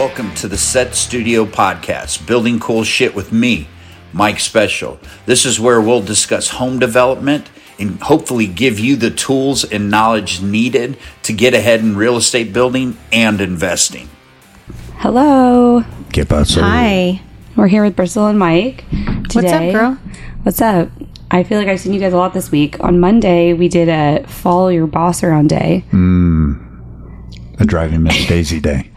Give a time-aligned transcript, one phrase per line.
[0.00, 3.68] Welcome to the Set Studio Podcast, building cool shit with me,
[4.14, 4.98] Mike Special.
[5.26, 10.40] This is where we'll discuss home development and hopefully give you the tools and knowledge
[10.40, 14.08] needed to get ahead in real estate building and investing.
[14.96, 15.84] Hello.
[16.08, 16.62] ¿Qué pasó?
[16.62, 17.20] Hi.
[17.54, 18.86] We're here with Bristol and Mike.
[19.34, 19.98] What's up, girl?
[20.44, 20.88] What's up?
[21.30, 22.80] I feel like I've seen you guys a lot this week.
[22.80, 25.84] On Monday, we did a follow your boss around day.
[25.90, 26.54] Hmm.
[27.58, 28.89] A driving Miss Daisy day.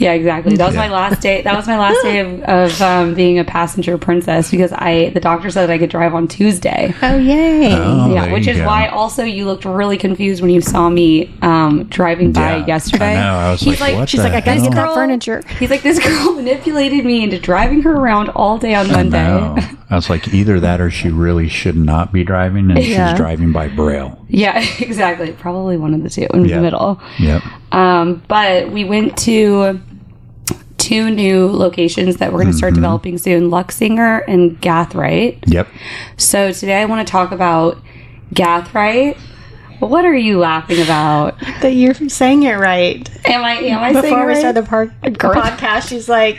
[0.00, 0.56] Yeah, exactly.
[0.56, 1.42] That was my last day.
[1.42, 5.20] That was my last day of, of um, being a passenger princess because I the
[5.20, 6.94] doctor said that I could drive on Tuesday.
[7.02, 7.72] Oh yay!
[7.74, 8.66] Oh, yeah, which is go.
[8.66, 13.12] why also you looked really confused when you saw me um, driving by Yeah, yesterday.
[13.12, 13.34] I know.
[13.34, 14.94] I was He's like, like- what She's the like, I gotta get that Girl.
[14.94, 15.42] furniture.
[15.58, 19.22] He's like, this girl manipulated me into driving her around all day on Monday.
[19.22, 19.56] No.
[19.90, 23.10] I was like, either that or she really should not be driving and Yeah.
[23.10, 24.24] she's driving by braille.
[24.28, 25.32] Yeah, exactly.
[25.32, 26.56] Probably one of the two in Yeah.
[26.56, 27.00] the middle.
[27.18, 27.42] Yep.
[27.72, 29.80] Um, but we went to
[30.80, 32.82] two new locations that we're going to start Mm-hmm.
[32.82, 35.38] developing soon Luxinger and Gathright.
[35.46, 35.68] Yep.
[36.16, 37.78] So today I want to talk about
[38.34, 39.16] Gathright.
[39.80, 41.38] What are you laughing about?
[41.62, 43.08] That you're saying it right.
[43.26, 44.38] Am I am I saying Before it we right?
[44.38, 46.38] started the, par- the podcast, she's like,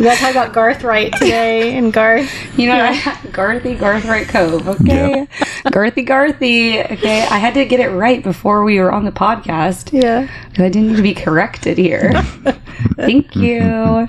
[0.00, 4.66] "We gotta talk about Garth right today." And Garth, You know, I, Garthy, Garthright Cove.
[4.66, 5.26] Okay,
[5.66, 6.90] Garthy, Garthy.
[6.92, 9.92] Okay, I had to get it right before we were on the podcast.
[9.92, 12.12] yeah, I didn't need to be corrected here.
[12.96, 14.08] Thank you.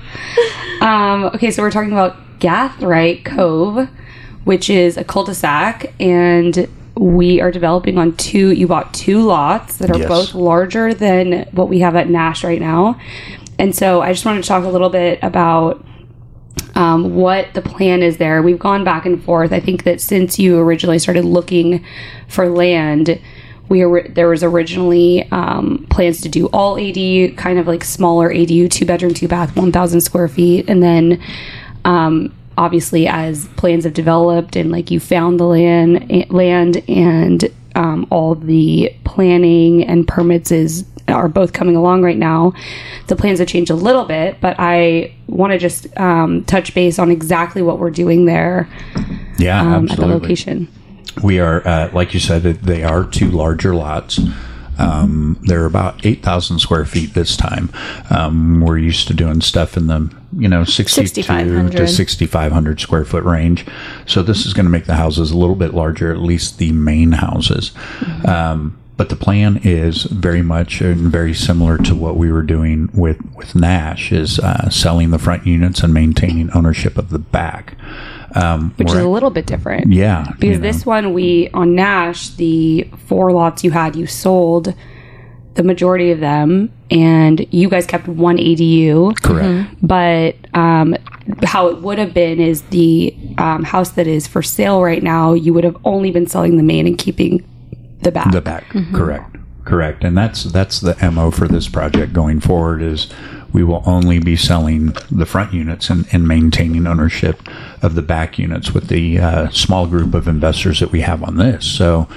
[0.80, 3.88] Um, okay, so we're talking about Gathright Cove,
[4.44, 8.50] which is a cul-de-sac, and we are developing on two.
[8.50, 10.08] You bought two lots that are Yes.
[10.08, 12.98] both larger than what we have at Nash right now,
[13.62, 15.86] and so I just wanted to talk a little bit about
[16.74, 18.42] um, what the plan is there.
[18.42, 19.52] We've gone back and forth.
[19.52, 21.84] I think that since you originally started looking
[22.26, 23.20] for land,
[23.68, 28.34] we were there was originally um, plans to do all ADU, kind of like smaller
[28.34, 31.22] ADU, two bedroom, two bath, one thousand square feet, and then
[31.84, 37.44] um, obviously as plans have developed and like you found the land, eh, land and
[37.76, 42.52] um, all the planning and permits is are both coming along right now.
[43.06, 46.98] The plans have changed a little bit, but I want to just um, touch base
[46.98, 48.68] on exactly what we're doing there
[49.38, 50.68] Yeah, um, at the location.
[51.22, 54.18] We are, uh, like you said, they are two larger lots.
[54.78, 57.70] Um, they're about 8,000 square feet this time.
[58.10, 61.88] Um, we're used to doing stuff in the, you know, 62 to 6,500.
[61.88, 63.66] 6,500 square foot range.
[64.06, 66.72] So this is going to make the houses a little bit larger, at least the
[66.72, 67.72] main houses.
[68.26, 72.88] Um, but the plan is very much and very similar to what we were doing
[72.94, 77.76] with, with Nash is uh, selling the front units and maintaining ownership of the back.
[78.36, 79.92] Um, Which is a little bit different.
[79.92, 80.26] yeah.
[80.38, 80.60] Because you know.
[80.60, 84.72] this one, we on Nash, the four lots you had, you sold
[85.54, 89.20] the majority of them, and you guys kept one ADU.
[89.20, 89.68] Correct.
[89.82, 90.94] But um,
[91.42, 95.32] how it would have been is the um, house that is for sale right now,
[95.32, 97.44] you would have only been selling the main and keeping
[98.02, 98.32] the back.
[98.32, 102.82] The back, correct, correct, and that's that's the mo for this project going forward.
[102.82, 103.12] Is
[103.52, 107.40] we will only be selling the front units and, and maintaining ownership
[107.82, 111.36] of the back units with the uh, small group of investors that we have on
[111.36, 111.66] this.
[111.66, 112.08] So,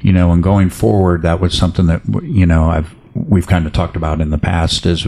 [0.00, 3.72] you know, and going forward, that was something that you know I've we've kind of
[3.72, 5.06] talked about in the past is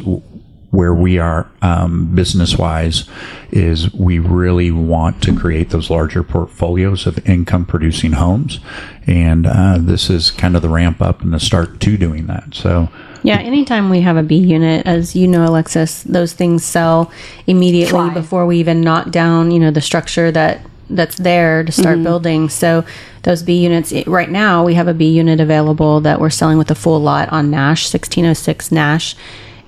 [0.70, 3.08] where we are um, business wise
[3.50, 8.60] is we really want to create those larger portfolios of income producing homes
[9.06, 12.54] and uh, this is kind of the ramp up and the start to doing that
[12.54, 12.88] so
[13.22, 13.36] yeah.
[13.36, 17.12] Anytime we have a B unit, as you know, Alexis, those things sell
[17.46, 18.14] immediately Fly.
[18.14, 22.48] before we even knock down, you know, the structure that that's there to start building.
[22.48, 22.84] So
[23.22, 26.58] those B units it- right now, we have a B unit available that we're selling
[26.58, 29.14] with a full lot on Nash, 1606 Nash.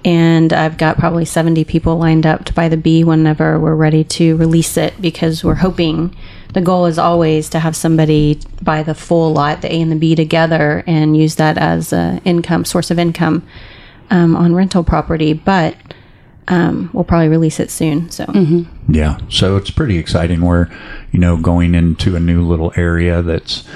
[0.04, 4.04] And I've got probably 70 people lined up to buy the B whenever we're ready
[4.04, 6.14] to release it because we're hoping
[6.54, 9.96] the goal is always to have somebody buy the full lot, the A and the
[9.96, 13.46] B together, and use that as a income source of income
[14.10, 15.32] um, on rental property.
[15.32, 15.76] But
[16.48, 18.10] um, we'll probably release it soon.
[18.10, 18.24] So
[18.88, 20.68] yeah so it's pretty exciting we're
[21.12, 23.66] you know going into a new little area that's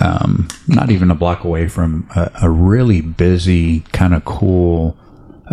[0.00, 4.96] um, not even a block away from a, a really busy kind of cool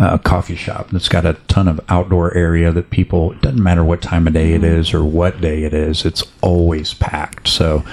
[0.00, 3.84] uh, coffee shop that's got a ton of outdoor area that people it doesn't matter
[3.84, 7.46] what time of day it is or what day it is it's always packed.
[7.48, 7.84] So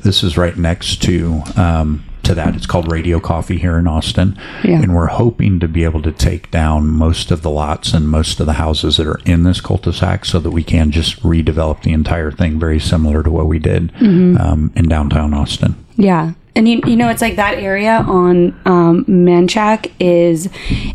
[0.00, 2.56] this is right next to um, to that.
[2.56, 4.36] It's called radio coffee here in austin.
[4.64, 4.82] Yeah.
[4.82, 8.40] and we're hoping to be able to take down most of the lots and most
[8.40, 11.92] of the houses that are in this cul-de-sac so that we can just redevelop the
[11.92, 15.76] entire thing very similar to what we did um, in downtown austin.
[15.96, 16.32] Yeah.
[16.54, 20.50] And you, you know, it's like that area on um, Manchac is,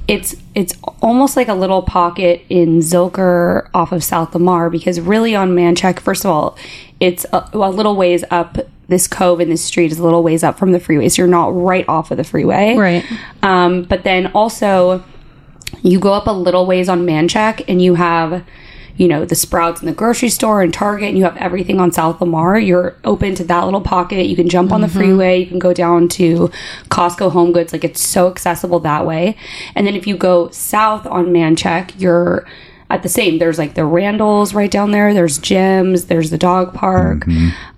[0.07, 5.35] it's it's almost like a little pocket in Zilker off of South Lamar because really
[5.35, 6.57] on Manchac, first of all,
[6.99, 8.57] it's a, a little ways up.
[8.87, 11.27] This cove in this street is a little ways up from the freeway, so you're
[11.27, 13.03] not right off of the freeway, Right.
[13.43, 15.03] Um, but then also,
[15.83, 18.45] you go up a little ways on Manchac and you have,
[18.97, 21.91] you know, the Sprouts and the grocery store and Target, and you have everything on
[21.91, 22.59] South Lamar.
[22.59, 24.25] You're open to that little pocket.
[24.25, 24.97] You can jump on the mm-hmm.
[24.97, 25.39] freeway.
[25.39, 26.51] You can go down to
[26.89, 27.73] Costco Home Goods.
[27.73, 29.37] Like it's so accessible that way.
[29.75, 32.45] And then if you go south on Manchac, you're
[32.89, 33.37] at the same.
[33.37, 35.13] There's like the Randalls right down there.
[35.13, 36.07] There's gyms.
[36.07, 37.27] There's the dog park.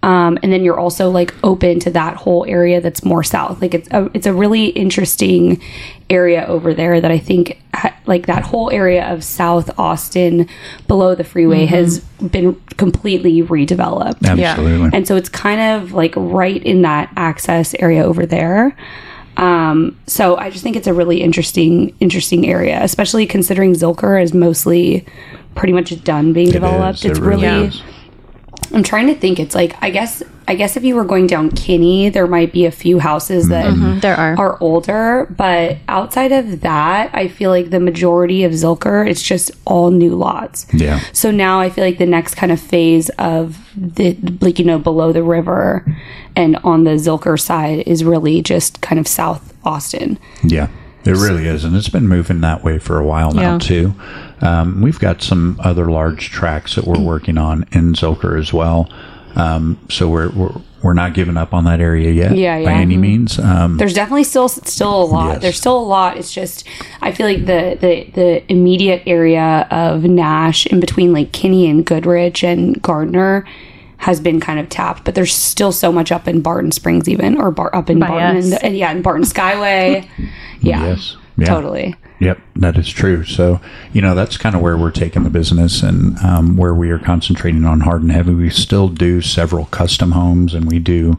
[0.04, 3.62] Um, and then you're also like open to that whole area that's more south.
[3.62, 5.62] Like it's a, it's a really interesting
[6.10, 10.48] area over there that I think ha- like that whole area of South Austin
[10.88, 12.00] below the freeway has
[12.32, 14.26] been completely redeveloped.
[14.26, 14.90] Absolutely.
[14.94, 18.76] And so it's kind of like right in that access area over there.
[19.38, 24.34] Um, so I just think it's a really interesting, interesting area, especially considering Zilker is
[24.34, 25.06] mostly
[25.56, 27.00] pretty much done being It developed.
[27.00, 27.06] is.
[27.06, 27.72] It It's really really.
[28.74, 29.40] I'm trying to think.
[29.40, 32.66] It's like I guess I guess if you were going down Kinney, there might be
[32.66, 34.00] a few houses that Mm-hmm.
[34.00, 34.36] There are.
[34.38, 39.52] are older, but outside of that, I feel like the majority of Zilker it's just
[39.66, 40.66] all new lots.
[40.74, 41.00] Yeah.
[41.14, 44.80] So now I feel like the next kind of phase of the like you know
[44.80, 45.86] below the river
[46.36, 50.18] and on the Zilker side is really just kind of South Austin.
[50.44, 50.68] Yeah,
[51.06, 53.58] it really is, and it's been moving that way for a while now Yeah.
[53.60, 53.94] too.
[54.42, 58.90] Um, we've got some other large tracks that we're working on in Zilker as well.
[59.36, 60.52] Um, so we're, we're
[60.82, 62.78] we're not giving up on that area yet Yeah, by yeah.
[62.78, 63.38] any means.
[63.38, 65.34] Um, There's definitely still still a lot.
[65.34, 65.42] Yes.
[65.42, 66.18] There's still a lot.
[66.18, 66.66] It's just
[67.02, 71.86] I feel like the the the immediate area of Nash in between like Kinney and
[71.86, 73.46] Goodrich and Gardner
[74.00, 77.38] has been kind of tapped, but there's still so much up in Barton Springs even
[77.38, 78.52] or bar, up in By Barton us.
[78.54, 80.08] and, and yeah, in Barton Skyway.
[80.62, 80.88] Yeah.
[80.88, 81.16] Yes.
[81.38, 81.46] Yeah.
[81.46, 81.96] Totally.
[82.20, 83.24] Yep, that is true.
[83.24, 83.62] So,
[83.94, 87.00] you know, that's kind of where we're taking the business and um, where we are
[87.00, 88.34] concentrating on hard and heavy.
[88.34, 91.18] We still do several custom homes and we do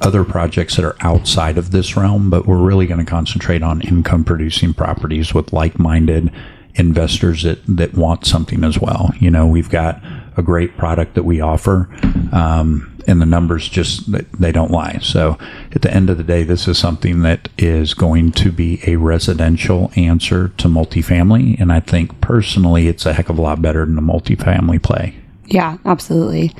[0.00, 3.82] other projects that are outside of this realm, but we're really going to concentrate on
[3.82, 6.32] income producing properties with like minded
[6.76, 9.10] investors that, that want something as well.
[9.20, 10.00] You know, we've got
[10.38, 11.88] a great product that we offer.
[12.32, 14.98] Um, and the numbers just they- they don't lie.
[15.02, 15.38] So
[15.74, 18.96] at the end of the day, this is something that is going to be a
[18.96, 23.84] residential answer to multifamily, and I think personally, it's a heck of a lot better
[23.86, 25.14] than a multifamily play.
[25.46, 26.54] Yeah, absolutely.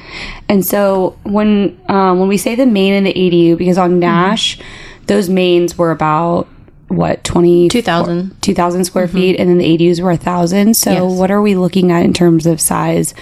[0.49, 4.59] And so when um, when we say the main and the ADU, because on Nash,
[5.07, 6.49] those mains were about
[6.89, 8.35] what 20 2,000.
[8.41, 10.75] 2000 square feet and then the ADUs were a thousand.
[10.75, 11.19] So Yes.
[11.19, 13.13] what are we looking at in terms of size?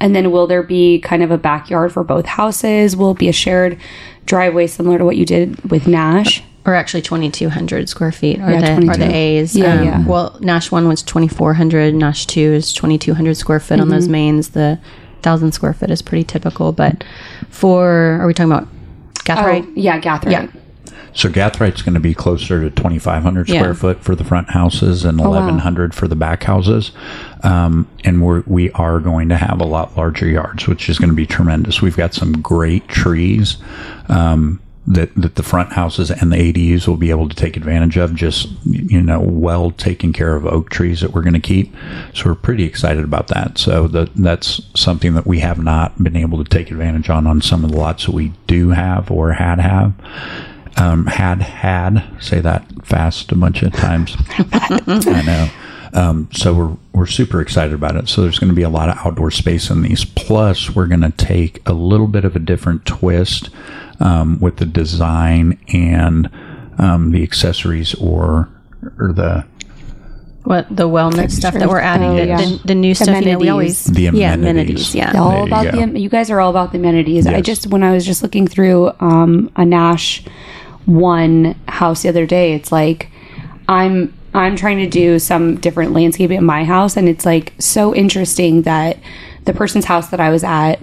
[0.00, 2.96] And then will there be kind of a backyard for both houses?
[2.96, 3.78] Will it be a shared
[4.26, 6.42] driveway similar to what you did with Nash?
[6.66, 9.56] or actually 2200 square feet are, Yeah, the, are the A's.
[9.56, 10.06] Um, Yeah, yeah.
[10.06, 14.12] Well, Nash 1 was 2400, Nash 2 is 2200 square foot on those Mm-hmm.
[14.12, 14.48] mains.
[14.50, 14.78] The
[15.20, 17.04] 1000 square foot is pretty typical, but
[17.48, 18.68] for, are we talking about
[19.24, 19.64] Gathright?
[19.66, 20.30] Oh, yeah, Gathright.
[20.30, 20.57] Yeah.
[21.14, 23.60] So Gathright's going to be closer to 2,500 Yeah.
[23.60, 25.30] square foot for the front houses and wow.
[25.30, 26.92] 1,100 for the back houses.
[27.42, 31.10] Um, and we're, we are going to have a lot larger yards, which is going
[31.10, 31.82] to be tremendous.
[31.82, 33.56] We've got some great trees
[34.08, 37.98] um, that, that the front houses and the ADUs will be able to take advantage
[37.98, 38.14] of.
[38.14, 41.74] Just, you know, well taken care of oak trees that we're going to keep.
[42.14, 43.58] So we're pretty excited about that.
[43.58, 47.42] So that that's something that we have not been able to take advantage on on
[47.42, 49.92] some of the lots that we do have or had have
[50.78, 54.16] um, had had say that fast a bunch of times.
[54.28, 55.48] I know.
[55.94, 58.08] Um, so we're we're super excited about it.
[58.08, 60.04] So there's going to be a lot of outdoor space in these.
[60.04, 63.48] Plus, we're going to take a little bit of a different twist
[64.00, 66.30] um, with the design and
[66.78, 68.48] um, the accessories or
[68.98, 69.44] or the
[70.44, 72.36] What, the wellness stuff that we're adding, Oh, the, yeah.
[72.36, 74.94] the, the new stuff, you know, we always, The amenities, yeah, amenities.
[74.94, 75.20] amenities, yeah.
[75.20, 75.86] all There you about go.
[75.92, 77.26] the you guys are all about the amenities.
[77.26, 80.22] I just when I was just looking through um, a Nash
[80.88, 83.10] one house the other day, it's like
[83.68, 87.94] I'm I'm trying to do some different landscaping at my house, and it's like so
[87.94, 88.98] interesting that
[89.44, 90.76] the person's house that I was at.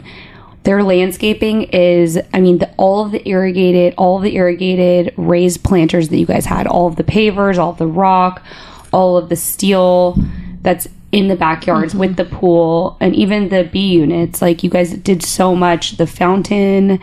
[0.64, 6.10] Their landscaping is, I mean, the, all of the irrigated, all the irrigated raised planters
[6.10, 8.44] that you guys had, all of the pavers, all of the rock,
[8.92, 10.18] all of the steel
[10.62, 12.00] that's in the backyards mm-hmm.
[12.00, 14.42] with the pool and even the B units.
[14.42, 15.98] Like you guys did so much.
[15.98, 17.00] The fountain,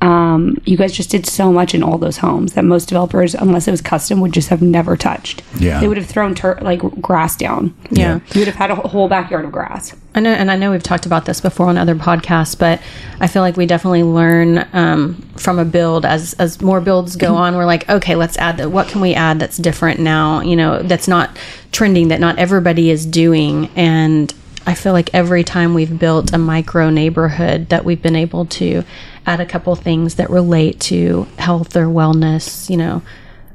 [0.00, 3.68] um, you guys just did so much in all those homes that most developers, unless
[3.68, 5.42] it was custom, would just have never touched.
[5.58, 5.80] Yeah.
[5.80, 7.74] they would have thrown tur- like grass down.
[7.90, 8.20] Yeah.
[8.32, 9.94] you would have had a whole backyard of grass.
[10.14, 12.80] I know, and I know we've talked about this before on other podcasts, but
[13.20, 17.36] I feel like we definitely learn um, from a build as as more builds go
[17.36, 17.54] on.
[17.54, 18.70] We're like, okay, let's add that.
[18.70, 20.40] What can we add that's different now?
[20.40, 21.36] You know, that's not
[21.72, 23.68] trending, that not everybody is doing.
[23.76, 24.34] And
[24.66, 28.84] I feel like every time we've built a micro neighborhood, that we've been able to
[29.26, 32.68] add a couple things that relate to health or wellness.
[32.70, 33.02] You know.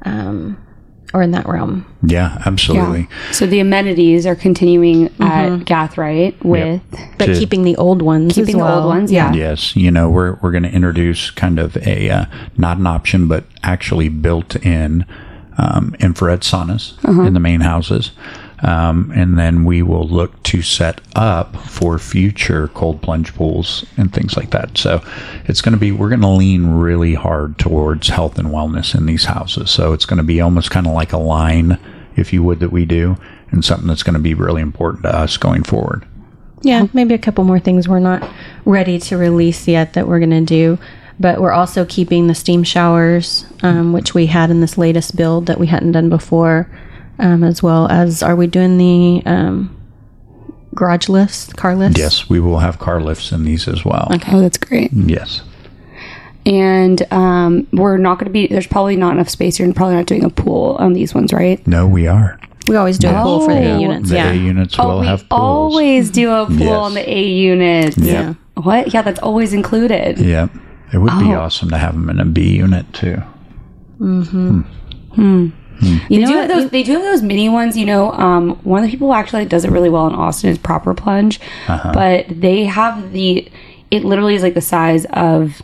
[0.02, 0.58] Um,
[1.14, 1.86] or in that realm.
[2.02, 3.08] Yeah, absolutely.
[3.32, 6.82] So the amenities are continuing at Gathright with
[7.16, 9.12] But To- keeping the old ones keeping as the old ones.
[9.12, 9.32] Yeah.
[9.32, 12.24] Yes, you know we're we're going to introduce kind of a uh,
[12.58, 15.06] not an option, but actually built-in
[15.58, 18.10] um, infrared saunas in the main houses,
[18.60, 24.12] um, and then we will look to set up for future cold plunge pools and
[24.12, 24.78] things like that.
[24.78, 25.02] So
[25.44, 29.06] it's going to be we're going to lean really hard towards health and wellness in
[29.06, 29.70] these houses.
[29.70, 31.78] So it's going to be almost kind of like a line,
[32.16, 33.16] if you would, that we do,
[33.50, 36.06] and something that's going to be really important to us going forward.
[36.62, 38.28] Yeah, maybe a couple more things we're not
[38.64, 40.78] ready to release yet that we're going to do.
[41.18, 45.46] But we're also keeping the steam showers, um, which we had in this latest build
[45.46, 46.68] that we hadn't done before,
[47.18, 49.74] um, as well as are we doing the um,
[50.74, 51.98] garage lifts, car lifts?
[51.98, 54.08] Yes, we will have car lifts in these as well.
[54.14, 54.90] Okay, Oh, that's great.
[54.92, 55.42] Yes.
[56.44, 58.46] And um, we're not going to be.
[58.46, 59.58] There's probably not enough space.
[59.58, 61.64] You're probably not doing a pool on these ones, right?
[61.66, 62.38] No, we are.
[62.68, 63.76] We always do a pool for the Oh.
[63.76, 64.08] A units.
[64.10, 64.30] The yeah.
[64.30, 65.40] A units Oh, will we have pools.
[65.40, 66.70] always do a pool Yes.
[66.76, 67.96] on the A units.
[67.98, 68.34] Yeah.
[68.54, 68.94] What?
[68.94, 70.18] Yeah, that's always included.
[70.18, 70.48] Yeah.
[70.92, 71.40] It would be Oh.
[71.40, 73.20] awesome to have them in a B unit too.
[75.80, 76.48] You They know do what?
[76.50, 76.70] have those.
[76.70, 77.76] They do have those mini ones.
[77.76, 80.50] You know, um, one of the people who actually does it really well in Austin
[80.50, 81.92] is Proper Plunge, Uh-huh.
[81.92, 83.50] but they have the.
[83.90, 85.62] It literally is like the size of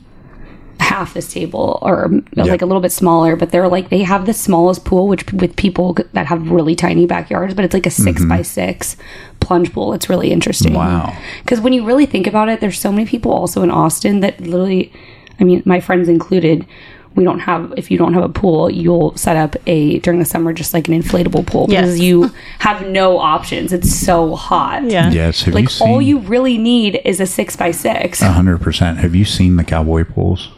[0.81, 3.37] half this table, or like a little bit smaller.
[3.37, 7.07] But they're like they have the smallest pool, which with people that have really tiny
[7.07, 7.54] backyards.
[7.54, 8.97] But it's like a 6 by six
[9.40, 9.92] plunge pool.
[9.92, 10.73] It's really interesting.
[10.73, 10.78] Mm-hmm.
[11.09, 11.16] Wow.
[11.42, 14.40] Because when you really think about it, there's so many people also in Austin that
[14.40, 14.92] literally,
[15.40, 16.66] I mean, my friends included,
[17.14, 20.25] we don't have, if you don't have a pool, you'll set up a, during the
[20.25, 23.73] summer, just like an inflatable pool because you have no options.
[23.73, 24.85] It's so hot.
[24.85, 25.11] Yeah.
[25.11, 25.42] Yes.
[25.42, 28.21] Have Like you seen all you really need is a six by six.
[28.21, 28.99] hundred percent?
[28.99, 30.50] Have you seen the cowboy pools?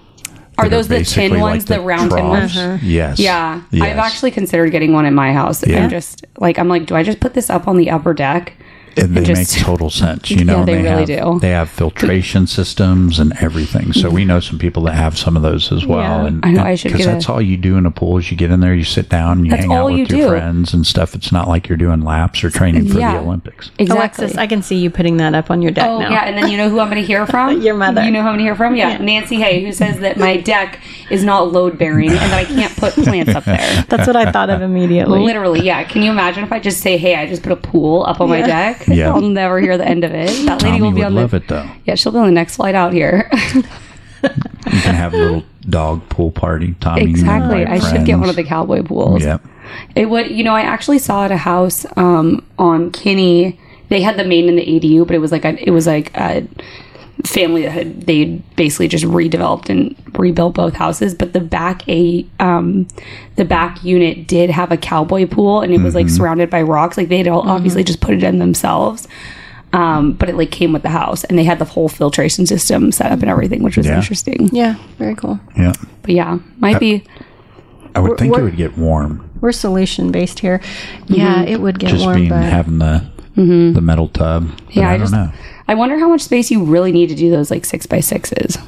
[0.56, 2.52] Are That those the tin basically ones, the round tin ones?
[2.52, 2.56] troughs?
[2.64, 2.78] Uh-huh.
[2.82, 3.18] Yes.
[3.18, 3.62] Yeah.
[3.72, 5.66] I've actually considered getting one in my house.
[5.66, 5.82] Yeah.
[5.82, 8.54] I'm just like, I'm like, do I just put this up on the upper deck?
[8.96, 10.30] And they just- make total sense.
[10.30, 11.38] You know, Yeah, they really have, do.
[11.40, 13.92] They have filtration systems and everything.
[13.92, 16.00] So we know some people that have some of those as well.
[16.22, 16.26] Yeah.
[16.26, 18.30] and I know, I should because that's a- all you do in a pool is
[18.30, 20.28] you get in there, you sit down, you hang out with you your do.
[20.28, 21.14] friends and stuff.
[21.14, 23.14] It's not like you're doing laps or training for Yeah.
[23.14, 23.70] the Olympics.
[23.78, 23.96] Exactly.
[24.24, 26.10] Alexis, I can see you putting that up on your deck Oh now.
[26.10, 27.60] yeah, and then you know who I'm going to hear from?
[27.62, 28.04] Your mother.
[28.04, 28.76] You know who I'm going to hear from?
[28.76, 32.44] Yeah, Nancy Hay, who says that my deck is not load bearing and that I
[32.44, 33.84] can't put plants up there.
[33.88, 35.20] That's what I thought of immediately.
[35.20, 35.82] Literally, yeah.
[35.84, 38.28] Can you imagine if I just say, "Hey, I just put a pool up on
[38.28, 38.83] my deck"?
[38.94, 39.12] Yeah.
[39.12, 40.28] I'll never hear the end of it.
[40.46, 41.68] That lady Tommy will be would on love the it though.
[41.84, 43.30] yeah, she'll be on the next flight out here.
[44.24, 46.74] You can have a little dog pool party.
[46.80, 47.66] Tommy, you exactly.
[47.66, 49.22] I should get one of the cowboy pools.
[49.22, 49.42] Yep.
[49.94, 53.58] It would, you know, I actually saw at a house um, on Kinney.
[53.90, 56.10] They had the main and the ADU, but it was like a, it was like
[56.16, 56.46] a
[57.22, 61.14] family that had they basically just redeveloped and rebuilt both houses.
[61.14, 62.88] But the back a um,
[63.36, 66.96] the back unit did have a cowboy pool, and it was like surrounded by rocks.
[66.96, 69.06] Like they'd all obviously just put it in themselves.
[69.72, 72.92] Um, but it like came with the house, and they had the whole filtration system
[72.92, 73.96] set up and everything, which was Yeah.
[73.96, 74.48] interesting.
[74.52, 75.40] Yeah, very cool.
[75.56, 75.72] Yeah.
[76.02, 77.02] But yeah, might be.
[77.96, 79.28] I would think it would get warm.
[79.40, 80.60] We're solution based here.
[81.06, 83.04] Yeah, it would get Just warm, being but having the
[83.36, 84.46] the metal tub.
[84.48, 84.78] But Mm-hmm.
[84.78, 85.32] Yeah, I, I don't just know.
[85.68, 88.58] I wonder how much space you really need to do those like six by sixes.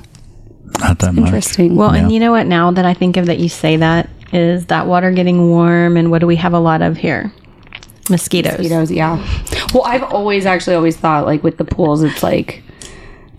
[0.80, 1.26] Not that much.
[1.26, 1.76] Interesting.
[1.76, 2.46] well, and you know what?
[2.46, 6.10] Now that I think of that, you say that is that water getting warm, and
[6.10, 7.32] what do we have a lot of here?
[8.10, 8.52] Mosquitoes.
[8.58, 9.16] mosquitoes, yeah.
[9.74, 12.62] Well, I've always actually always thought like with the pools, it's like,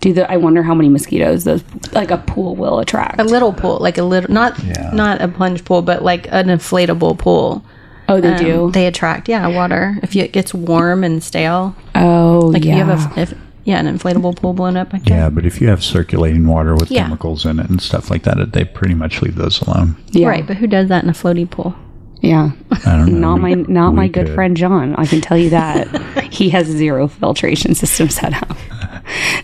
[0.00, 3.20] do the I wonder how many mosquitoes those like a pool will attract.
[3.20, 4.90] A little pool, like a little, not Yeah.
[4.92, 7.64] not a plunge pool, but like an inflatable pool.
[8.10, 8.70] Oh, they Um, do.
[8.72, 9.98] They attract, yeah, water.
[10.02, 12.72] If it gets warm and stale, oh, like yeah.
[12.72, 13.34] if you have a, if,
[13.68, 15.06] yeah, an inflatable pool blown up like.
[15.06, 17.02] Yeah, but if you have circulating water with Yeah.
[17.02, 19.96] chemicals in it and stuff like that, they pretty much leave those alone.
[20.12, 20.26] yeah.
[20.28, 21.74] Right, but who does that in a floaty pool?
[22.20, 22.50] Yeah.
[22.84, 23.18] I don't know.
[23.28, 24.34] Not my We- not my we good could.
[24.34, 24.96] friend John.
[24.96, 25.86] I can tell you that
[26.32, 28.56] he has zero filtration system set up.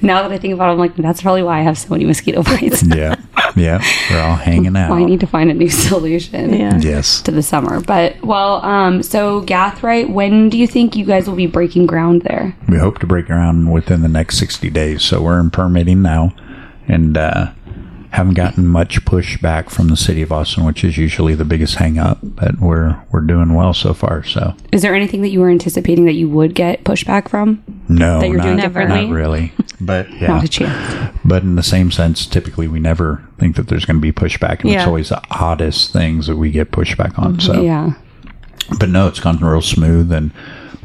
[0.03, 2.05] now that I think about it, I'm like, that's probably why I have so many
[2.05, 2.83] mosquito bites.
[2.83, 3.15] Yeah,
[3.57, 4.91] yeah, we're all hanging out.
[4.93, 6.53] I need to find a new solution.
[6.53, 6.79] Yeah.
[6.79, 11.29] yes, To the summer, but well, um, so Gathright, when do you think you guys
[11.29, 12.57] will be breaking ground there?
[12.69, 15.03] we hope to break ground within the next sixty days.
[15.03, 16.35] So we're in permitting now,
[16.89, 17.53] and uh,
[18.11, 21.99] haven't gotten much pushback from the city of Austin, which is usually the biggest hang
[21.99, 24.23] up, but we're we're doing well so far.
[24.25, 27.63] So Is there anything that you were anticipating that you would get pushback from?
[27.89, 29.07] no, That you're not, doing differently?
[29.07, 29.53] not really.
[29.81, 31.14] But yeah, Not a chance.
[31.25, 34.61] But in the same sense, typically we never think that there's going to be pushback,
[34.61, 37.41] and it's always the oddest things that we get pushback on.
[37.41, 37.93] So Yeah.
[38.79, 40.31] but no, it's gone real smooth, and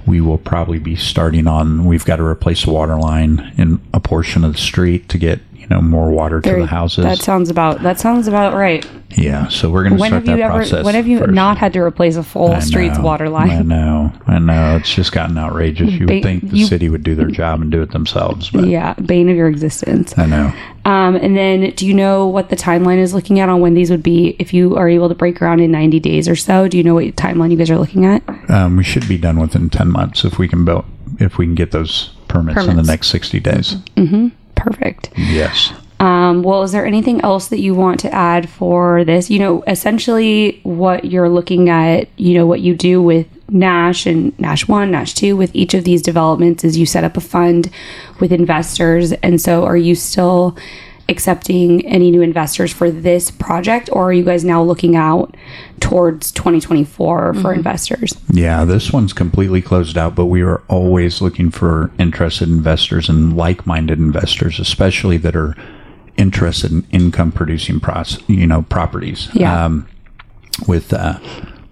[0.05, 1.85] we will probably be starting on.
[1.85, 5.41] We've got to replace a water line in a portion of the street to get
[5.69, 7.03] know more water to the houses.
[7.05, 8.85] That sounds about that sounds about right.
[9.17, 10.85] yeah, so we're going to When start have you that ever process.
[10.85, 11.31] when have you first.
[11.33, 13.67] not had to replace a full I streets know, water I line?
[13.67, 14.77] know, I know.
[14.77, 15.89] It's just gotten outrageous.
[15.91, 18.49] You Ba- would think the you- city would do their job and do it themselves,
[18.51, 20.17] but Yeah, bane of your existence.
[20.17, 20.53] I know.
[20.85, 23.91] Um, and then, do you know what the timeline is looking at on when these
[23.91, 24.35] would be?
[24.39, 26.93] If you are able to break ground in 90 days or so, do you know
[26.95, 28.23] what timeline you guys are looking at?
[28.49, 30.85] Um, we should be done within ten months if we can build
[31.19, 33.75] if we can get those permits, in the next sixty days.
[34.59, 35.09] Perfect.
[35.17, 35.73] Yes.
[35.99, 39.29] Um, well, is there anything else that you want to add for this?
[39.29, 44.37] You know, essentially what you're looking at, you know, what you do with Nash and
[44.39, 47.69] Nash 1, Nash 2, with each of these developments is you set up a fund
[48.21, 49.11] with investors.
[49.11, 50.55] And so are you still
[51.09, 55.35] accepting any new investors for this project or are you guys now looking out
[55.79, 58.13] towards 2024 for investors?
[58.31, 63.35] Yeah, this one's completely closed out, but we are always looking for interested investors and
[63.35, 65.55] like-minded investors, especially that are
[66.15, 69.29] interested in income-producing pros, you know, properties.
[69.33, 69.65] Yeah.
[69.65, 69.87] Um,
[70.67, 71.19] with uh,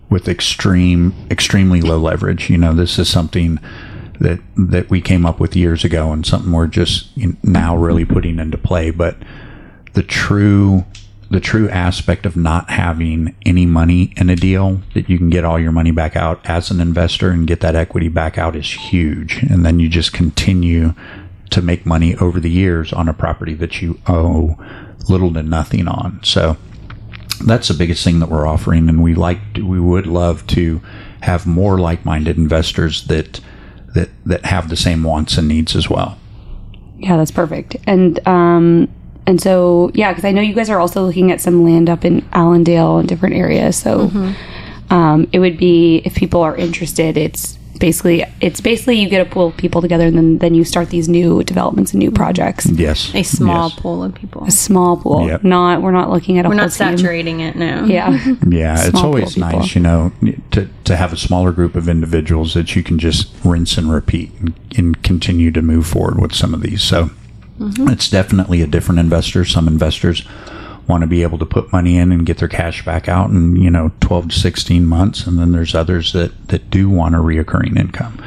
[0.10, 2.50] with extreme, extremely low leverage.
[2.50, 3.60] You know, this is something
[4.20, 7.10] that that we came up with years ago, and something we're just
[7.44, 8.92] now really putting into play.
[8.92, 9.18] But
[9.94, 10.86] the true
[11.30, 15.44] the true aspect of not having any money in a deal that you can get
[15.44, 18.72] all your money back out as an investor and get that equity back out is
[18.72, 19.44] huge.
[19.44, 20.94] And then you just continue
[21.50, 24.58] to make money over the years on a property that you owe
[25.10, 26.22] little to nothing on.
[26.24, 26.58] So
[27.46, 28.90] that's the biggest thing that we're offering.
[28.90, 30.82] And we like we would love to
[31.22, 33.42] have more like-minded investors that
[33.94, 36.18] that that have the same wants and needs as well
[36.98, 37.78] Yeah, that's perfect.
[37.86, 38.90] And um
[39.28, 42.06] and so yeah, because I know you guys are also looking at some land up
[42.06, 43.76] in Allendale and different areas.
[43.76, 44.10] So
[44.90, 49.30] um, it would be if people are interested, it's basically it's basically you get a
[49.30, 52.66] pool of people together and then then you start these new developments and new projects.
[52.72, 53.80] yes A small yes.
[53.80, 54.44] pool of people.
[54.46, 55.44] A small pool, Yep.
[55.44, 56.98] not we're not looking at a We're whole not team.
[56.98, 57.86] saturating it now.
[57.86, 58.12] Yeah,
[58.48, 60.12] Yeah, it's always nice, you know,
[60.52, 64.32] to, to have a smaller group of individuals that you can just rinse and repeat
[64.40, 66.82] and, and continue to move forward with some of these.
[66.82, 67.12] So
[67.60, 67.90] mm-hmm.
[67.90, 69.46] it's definitely a different investor.
[69.46, 70.26] Some investors
[70.88, 73.56] want to be able to put money in and get their cash back out in,
[73.58, 75.28] you know, 12 to 16 months.
[75.28, 78.18] And then there's others that, that do want a reoccurring income.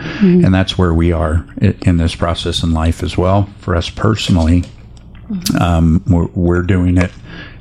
[0.45, 3.49] And that's where we are in this process in life as well.
[3.61, 4.65] For us personally,
[5.59, 7.11] um, we're, we're doing it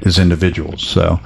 [0.05, 0.85] as individuals.
[0.85, 1.19] So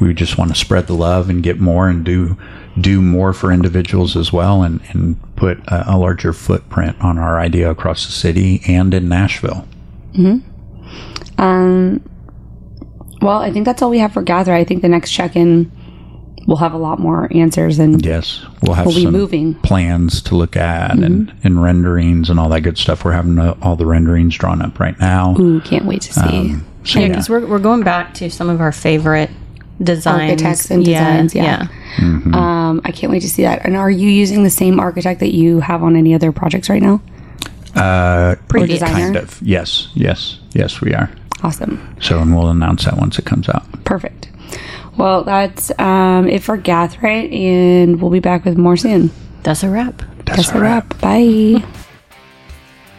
[0.00, 2.36] we just want to spread the love and get more and do
[2.80, 7.40] do more for individuals as well, and and put a, a larger footprint on our
[7.40, 9.66] idea across the city and in Nashville.
[11.38, 12.08] Um,
[13.20, 14.52] well, I think that's all we have for Gather.
[14.54, 15.70] I think the next check-in
[16.46, 19.54] we'll have a lot more answers and Yes, we'll have We'll be some moving.
[19.56, 23.04] plans to look at and, and renderings and all that good stuff.
[23.04, 25.36] We're having uh, all the renderings drawn up right now.
[25.38, 26.20] ooh, can't wait to see.
[26.22, 29.28] Um, so Yeah, yeah, because we're, we're going back to some of our favorite
[29.82, 30.30] designs.
[30.30, 31.68] Architects and designs, yeah.
[32.00, 33.64] Um, I can't wait to see that.
[33.66, 36.82] And are you using the same architect that you have on any other projects right
[36.82, 37.02] now?
[37.76, 38.80] Uh, Previous.
[38.80, 39.04] designer?
[39.04, 39.40] kind of.
[39.42, 41.10] Yes, yes, yes, we are.
[41.42, 41.96] Awesome.
[42.00, 43.64] So, and we'll announce that once it comes out.
[43.84, 44.28] Perfect.
[44.96, 47.30] Well, that's um, it for Gath, right?
[47.30, 49.10] And we'll be back with more soon.
[49.44, 50.02] That's a wrap.
[50.24, 51.00] That's a wrap.
[51.00, 51.64] Bye.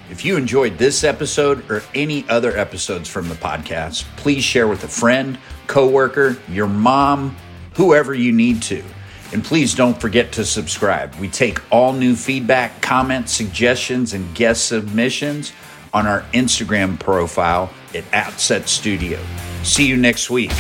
[0.09, 4.83] If you enjoyed this episode or any other episodes from the podcast, please share with
[4.83, 7.35] a friend, coworker, your mom,
[7.75, 8.83] whoever you need to.
[9.31, 11.13] And please don't forget to subscribe.
[11.15, 15.53] We take all new feedback, comments, suggestions, and guest submissions
[15.93, 19.19] on our Instagram profile at Outset Studio.
[19.63, 20.51] See you next week.